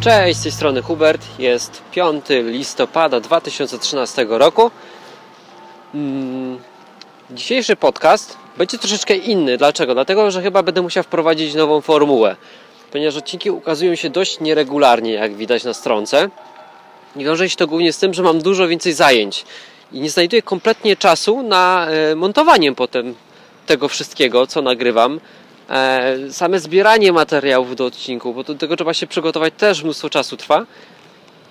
[0.00, 1.26] Cześć, z tej strony Hubert.
[1.38, 4.70] Jest 5 listopada 2013 roku.
[5.94, 6.58] Mm,
[7.30, 9.56] Dzisiejszy podcast będzie troszeczkę inny.
[9.56, 9.94] Dlaczego?
[9.94, 12.36] Dlatego, że chyba będę musiał wprowadzić nową formułę.
[12.92, 16.28] Ponieważ odcinki ukazują się dość nieregularnie, jak widać na stronce.
[17.16, 19.44] I wiąże się to głównie z tym, że mam dużo więcej zajęć.
[19.92, 23.14] I nie znajduję kompletnie czasu na e, montowanie potem
[23.66, 25.20] tego wszystkiego, co nagrywam.
[25.70, 30.36] E, Same zbieranie materiałów do odcinku, bo do tego trzeba się przygotować, też mnóstwo czasu
[30.36, 30.66] trwa.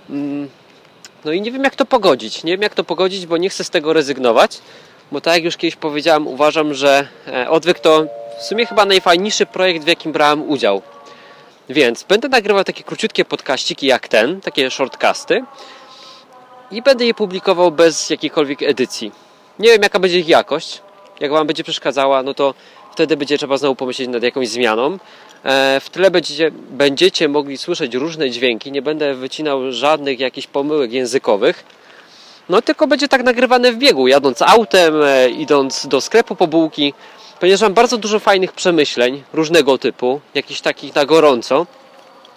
[0.10, 0.50] Mm,
[1.26, 2.44] No i nie wiem jak to pogodzić.
[2.44, 4.60] Nie wiem jak to pogodzić, bo nie chcę z tego rezygnować.
[5.12, 8.06] Bo tak jak już kiedyś powiedziałem, uważam, że e, odwyk to
[8.40, 10.82] w sumie chyba najfajniejszy projekt, w jakim brałem udział.
[11.70, 15.44] Więc będę nagrywał takie króciutkie podkaściki jak ten, takie shortcasty
[16.72, 19.12] i będę je publikował bez jakiejkolwiek edycji.
[19.60, 20.82] Nie wiem jaka będzie ich jakość.
[21.20, 22.54] Jak Wam będzie przeszkadzała, no to
[22.98, 24.98] wtedy będzie trzeba znowu pomyśleć nad jakąś zmianą.
[25.44, 30.92] E, W tle będziecie, będziecie mogli słyszeć różne dźwięki, nie będę wycinał żadnych jakichś pomyłek
[30.92, 31.64] językowych.
[32.50, 36.94] No tylko będzie tak nagrywane w biegu, jadąc autem, e, idąc do sklepu po bułki,
[37.40, 41.66] ponieważ mam bardzo dużo fajnych przemyśleń różnego typu, jakichś takich na gorąco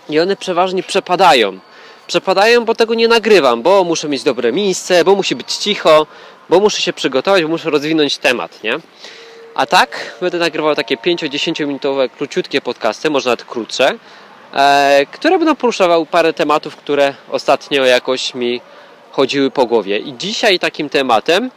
[0.09, 1.59] i one przeważnie przepadają.
[2.07, 6.07] Przepadają, bo tego nie nagrywam, bo muszę mieć dobre miejsce, bo musi być cicho,
[6.49, 8.79] bo muszę się przygotować, bo muszę rozwinąć temat, nie?
[9.61, 13.95] A tak będę nagrywał takie 5-10 minutowe, króciutkie podcasty, może nawet krótsze,
[14.55, 18.61] e, które będą poruszały parę tematów, które ostatnio jakoś mi
[19.13, 19.99] chodziły po głowie.
[19.99, 21.51] I dzisiaj takim tematem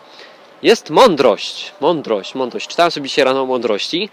[0.64, 1.72] jest mądrość.
[1.82, 2.68] Mądrość, mądrość.
[2.68, 4.10] Czytałem sobie dzisiaj rano o mądrości.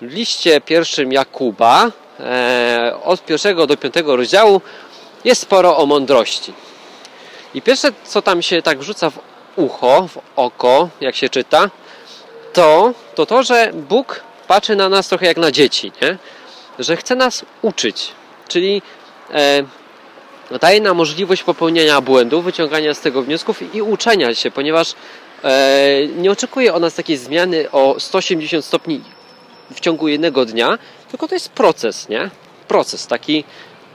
[0.00, 1.90] W liście pierwszym Jakuba
[2.20, 4.60] e, od pierwszego do piątego rozdziału
[5.24, 6.52] jest sporo o mądrości.
[7.54, 9.18] I pierwsze, co tam się tak rzuca w
[9.56, 11.70] ucho, w oko, jak się czyta,
[12.52, 16.18] to to, to że Bóg patrzy na nas trochę jak na dzieci, nie?
[16.78, 18.12] że chce nas uczyć.
[18.48, 18.82] Czyli
[19.32, 19.62] e,
[20.60, 24.94] daje nam możliwość popełniania błędów, wyciągania z tego wniosków i uczenia się, ponieważ
[25.44, 29.00] e, nie oczekuje od nas takiej zmiany o 180 stopni
[29.74, 30.78] w ciągu jednego dnia,
[31.10, 32.30] tylko to jest proces, nie?
[32.68, 33.44] Proces taki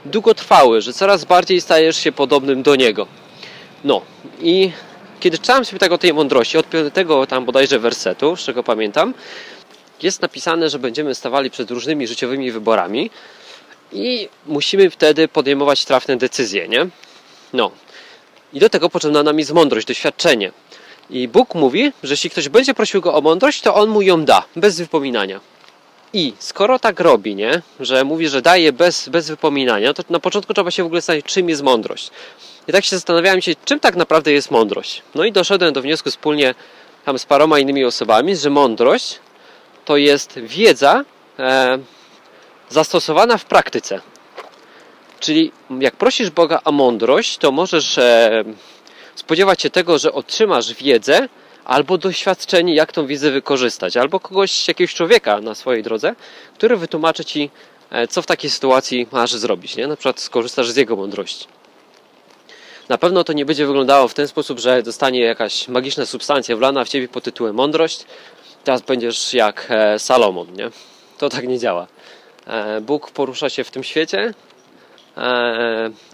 [0.04, 3.06] długotrwały, że coraz bardziej stajesz się podobnym do niego.
[3.84, 4.02] No
[4.40, 4.70] i
[5.20, 9.14] kiedy czytałem sobie tak o tej mądrości, od piątego tam bodajże wersetu, z czego pamiętam,
[10.02, 13.10] jest napisane, że będziemy stawali przed różnymi życiowymi wyborami
[13.92, 16.86] i musimy wtedy podejmować trafne decyzje, nie?
[17.52, 17.70] No.
[18.52, 20.52] I do tego potrzebna nam jest mądrość, doświadczenie.
[21.10, 24.24] I Bóg mówi, że jeśli ktoś będzie prosił go o mądrość, to on mu ją
[24.24, 25.40] da, bez wypominania.
[26.16, 30.54] I skoro tak robi, nie, że mówi, że daje bez, bez wypominania, to na początku
[30.54, 32.10] trzeba się w ogóle zastanowić, czym jest mądrość.
[32.68, 35.02] I tak się zastanawiałem się, czym tak naprawdę jest mądrość.
[35.14, 36.54] No i doszedłem do wniosku wspólnie
[37.04, 39.18] tam z paroma innymi osobami, że mądrość
[39.84, 41.04] to jest wiedza
[41.38, 41.78] e,
[42.68, 44.00] zastosowana w praktyce.
[45.20, 48.44] Czyli jak prosisz Boga o mądrość, to możesz e,
[49.14, 51.28] spodziewać się tego, że otrzymasz wiedzę
[51.66, 56.14] albo doświadczenie, jak tą wiedzę wykorzystać, albo kogoś, jakiegoś człowieka na swojej drodze,
[56.54, 57.50] który wytłumaczy ci,
[57.90, 59.76] e, co w takiej sytuacji masz zrobić.
[59.76, 59.86] Nie?
[59.86, 61.46] Na przykład skorzystasz z jego mądrości.
[62.88, 66.84] Na pewno to nie będzie wyglądało w ten sposób, że dostanie jakaś magiczna substancja wlana
[66.84, 68.04] w ciebie pod tytułem mądrość.
[68.64, 70.70] Teraz będziesz jak e, Salomon, nie?
[71.18, 71.86] To tak nie działa.
[72.46, 74.34] E, Bóg porusza się w tym świecie,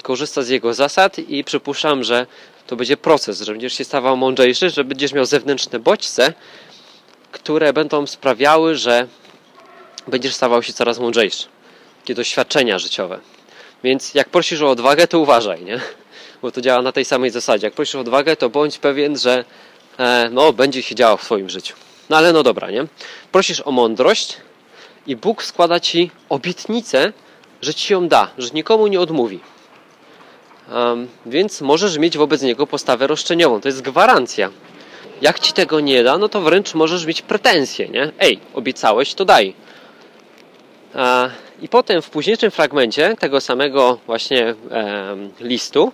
[0.03, 2.27] korzysta z jego zasad i przypuszczam, że
[2.67, 6.33] to będzie proces, że będziesz się stawał mądrzejszy, że będziesz miał zewnętrzne bodźce,
[7.33, 9.07] które będą sprawiały, że
[10.07, 11.47] będziesz stawał się coraz mądrzejszy.
[12.01, 13.21] Takie doświadczenia życiowe.
[13.85, 15.81] Więc jak prosisz o odwagę, to uważaj, nie?
[16.43, 17.67] Bo to działa na tej samej zasadzie.
[17.67, 19.45] Jak prosisz o odwagę, to bądź pewien, że
[19.99, 21.75] e, no, będzie się działo w Twoim życiu.
[22.11, 22.87] No ale no dobra, nie?
[23.33, 24.37] Prosisz o mądrość
[25.07, 27.13] i Bóg składa Ci obietnicę,
[27.63, 29.41] że Ci ją da, że nikomu nie odmówi.
[31.27, 33.61] Więc możesz mieć wobec Niego postawę roszczeniową.
[33.61, 34.51] To jest gwarancja.
[35.23, 38.13] Jak Ci tego nie da, no to wręcz możesz mieć pretensje, nie?
[38.19, 39.55] Ej, obiecałeś, to daj.
[40.95, 41.29] A,
[41.63, 44.55] I potem w późniejszym fragmencie tego samego właśnie
[45.41, 45.93] listu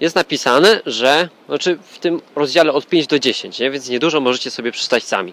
[0.00, 3.70] jest napisane, że, znaczy w tym rozdziale od 5 do 10, nie?
[3.70, 5.32] więc niedużo możecie sobie przeczytać sami,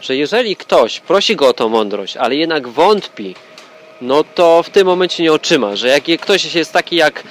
[0.00, 3.34] że jeżeli ktoś prosi go o tą mądrość, ale jednak wątpi,
[4.00, 7.22] no to w tym momencie nie otrzyma, że jak ktoś jest taki jak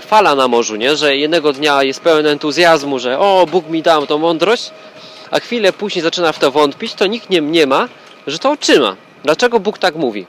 [0.00, 0.96] fala na morzu, nie?
[0.96, 4.70] że jednego dnia jest pełen entuzjazmu, że o, Bóg mi dał tą mądrość,
[5.30, 7.88] a chwilę później zaczyna w to wątpić, to nikt nie mniema,
[8.26, 8.96] że to otrzyma.
[9.24, 10.26] Dlaczego Bóg tak mówi?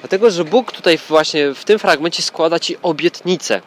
[0.00, 3.60] Dlatego, że Bóg tutaj właśnie w tym fragmencie składa Ci obietnicę.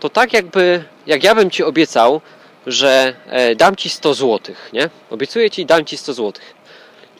[0.00, 2.20] To tak jakby, jak ja bym Ci obiecał,
[2.66, 4.90] że e, dam Ci 100 zł, nie?
[5.10, 6.32] Obiecuję Ci, dam Ci 100 zł.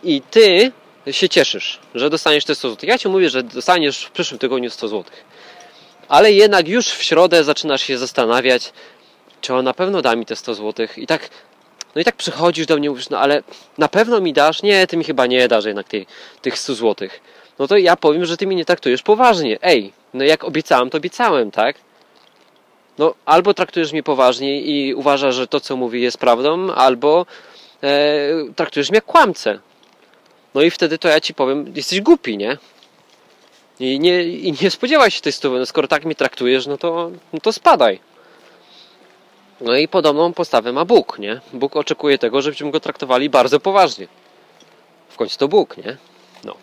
[0.02, 0.72] I Ty
[1.10, 2.88] się cieszysz, że dostaniesz te 100 zł.
[2.88, 5.04] Ja Ci mówię, że dostaniesz w przyszłym tygodniu 100 zł.
[6.08, 8.72] Ale jednak już w środę zaczynasz się zastanawiać,
[9.40, 10.86] czy on na pewno da mi te 100 zł.
[10.96, 11.28] I tak,
[11.94, 13.42] no i tak przychodzisz do mnie, mówisz, no ale
[13.78, 14.62] na pewno mi dasz?
[14.62, 16.06] Nie, ty mi chyba nie dasz jednak tej,
[16.42, 17.08] tych 100 zł.
[17.58, 19.58] No to ja powiem, że ty mi nie traktujesz poważnie.
[19.62, 21.76] Ej, no jak obiecałem, to obiecałem, tak?
[22.98, 27.26] No albo traktujesz mnie poważnie i uważasz, że to, co mówi jest prawdą, albo
[27.82, 29.58] e, traktujesz mnie jak kłamcę.
[30.54, 32.58] No i wtedy to ja ci powiem, jesteś głupi, nie?
[33.80, 35.58] I nie, i nie spodziewaj się tej stówy.
[35.58, 38.00] No skoro tak mnie traktujesz, no to, no to spadaj.
[39.60, 41.40] No i podobną postawę ma Bóg, nie?
[41.52, 44.08] Bóg oczekuje tego, żebyśmy go traktowali bardzo poważnie.
[45.08, 45.96] W końcu to Bóg, nie?
[46.44, 46.54] No.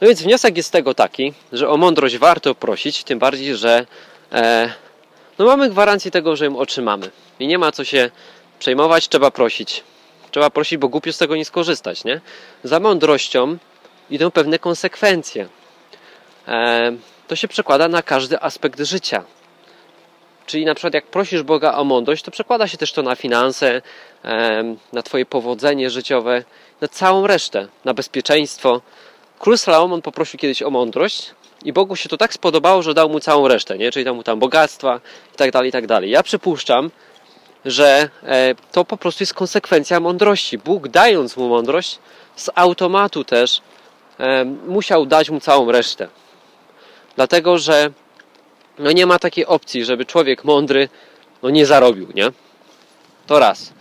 [0.00, 3.86] No więc wniosek jest z tego taki, że o mądrość warto prosić, tym bardziej, że
[4.32, 4.72] e,
[5.38, 7.10] no mamy gwarancję tego, że ją otrzymamy.
[7.40, 8.10] I nie ma co się
[8.58, 9.84] przejmować, trzeba prosić.
[10.30, 12.20] Trzeba prosić, bo głupio z tego nie skorzystać, nie?
[12.64, 13.58] Za mądrością
[14.10, 15.48] idą pewne konsekwencje.
[16.48, 16.92] E,
[17.28, 19.24] to się przekłada na każdy aspekt życia.
[20.46, 23.82] Czyli na przykład jak prosisz Boga o mądrość, to przekłada się też to na finanse,
[24.24, 26.44] e, na Twoje powodzenie życiowe,
[26.80, 28.80] na całą resztę, na bezpieczeństwo.
[29.38, 31.30] Król Salomon poprosił kiedyś o mądrość
[31.64, 33.90] i Bogu się to tak spodobało, że dał mu całą resztę, nie?
[33.90, 35.00] czyli dał mu tam bogactwa
[35.34, 36.10] i tak dalej, i tak dalej.
[36.10, 36.90] Ja przypuszczam,
[37.64, 40.58] że e, to po prostu jest konsekwencja mądrości.
[40.58, 41.98] Bóg dając mu mądrość,
[42.36, 43.60] z automatu też
[44.66, 46.08] musiał dać mu całą resztę.
[47.16, 47.90] Dlatego, że
[48.78, 50.88] no nie ma takiej opcji, żeby człowiek mądry
[51.42, 52.30] no nie zarobił, nie?
[53.26, 53.72] To raz.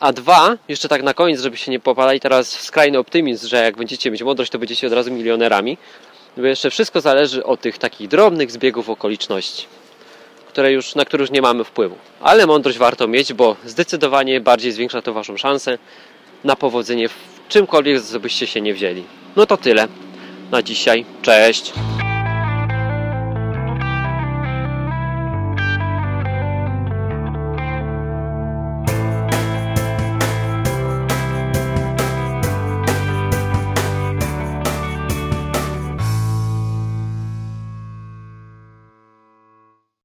[0.00, 3.56] A dwa, jeszcze tak na koniec, żeby się nie popadali teraz w skrajny optymizm, że
[3.56, 5.78] jak będziecie mieć mądrość, to będziecie od razu milionerami.
[6.36, 9.66] Bo jeszcze wszystko zależy od tych takich drobnych zbiegów okoliczności,
[10.48, 11.96] które już, na które już nie mamy wpływu.
[12.20, 15.78] Ale mądrość warto mieć, bo zdecydowanie bardziej zwiększa to Waszą szansę
[16.44, 17.14] na powodzenie w
[17.48, 19.04] czymkolwiek, co byście się nie wzięli.
[19.36, 19.88] No to tyle
[20.50, 21.04] na dzisiaj.
[21.22, 21.72] Cześć!